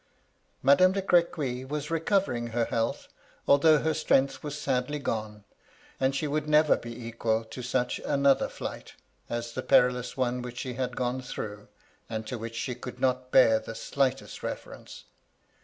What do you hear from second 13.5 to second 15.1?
the slightest reference.